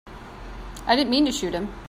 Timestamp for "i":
0.87-0.95